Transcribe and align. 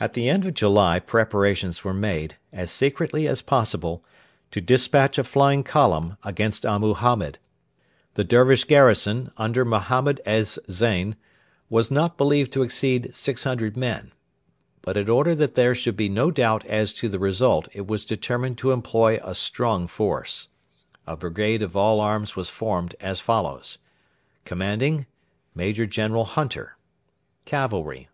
At 0.00 0.14
the 0.14 0.30
end 0.30 0.46
of 0.46 0.54
July 0.54 0.98
preparations 0.98 1.84
were 1.84 1.92
made, 1.92 2.38
as 2.54 2.70
secretly 2.70 3.28
as 3.28 3.42
possible, 3.42 4.02
to 4.50 4.62
despatch 4.62 5.18
a 5.18 5.24
flying 5.24 5.62
column 5.62 6.16
against 6.22 6.64
Abu 6.64 6.94
Hamed. 6.94 7.38
The 8.14 8.24
Dervish 8.24 8.64
garrison, 8.64 9.30
under 9.36 9.62
Mohammed 9.62 10.22
ez 10.24 10.58
Zein, 10.70 11.16
was 11.68 11.90
not 11.90 12.16
believed 12.16 12.50
to 12.54 12.62
exceed 12.62 13.14
600 13.14 13.76
men, 13.76 14.10
but 14.80 14.96
in 14.96 15.10
order 15.10 15.34
that 15.34 15.54
there 15.54 15.74
should 15.74 15.98
be 15.98 16.08
no 16.08 16.30
doubt 16.30 16.64
as 16.64 16.94
to 16.94 17.06
the 17.06 17.18
result 17.18 17.68
it 17.74 17.86
was 17.86 18.06
determined 18.06 18.56
to 18.56 18.72
employ 18.72 19.20
a 19.22 19.34
strong 19.34 19.86
force. 19.86 20.48
A 21.06 21.14
brigade 21.14 21.60
of 21.60 21.76
all 21.76 22.00
arms 22.00 22.36
was 22.36 22.48
formed 22.48 22.94
as 23.00 23.20
follows: 23.20 23.76
Commanding: 24.46 25.04
MAJOR 25.54 25.84
GENERAL 25.84 26.24
HUNTER 26.24 26.78
Cavalry....... 27.44 28.08